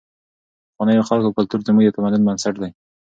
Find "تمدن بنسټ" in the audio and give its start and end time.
1.97-2.55